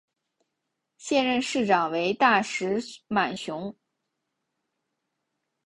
[0.97, 3.71] 现任市长为大石满雄。